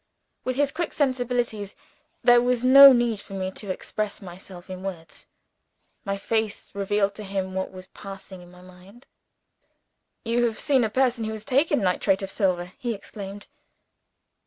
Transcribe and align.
With 0.43 0.55
his 0.55 0.71
quick 0.71 0.93
sensibilities, 0.93 1.75
there 2.23 2.41
was 2.41 2.63
no 2.63 2.91
need 2.91 3.19
for 3.21 3.33
me 3.35 3.51
to 3.51 3.69
express 3.69 4.19
myself 4.19 4.67
in 4.67 4.81
words. 4.81 5.27
My 6.05 6.17
face 6.17 6.71
revealed 6.73 7.13
to 7.13 7.23
him 7.23 7.53
what 7.53 7.71
was 7.71 7.85
passing 7.85 8.41
in 8.41 8.49
my 8.49 8.63
mind. 8.63 9.05
"You 10.25 10.45
have 10.45 10.59
seen 10.59 10.83
a 10.83 10.89
person 10.89 11.25
who 11.25 11.33
has 11.33 11.43
taken 11.45 11.81
Nitrate 11.83 12.23
of 12.23 12.31
Silver!" 12.31 12.73
he 12.79 12.95
exclaimed. 12.95 13.45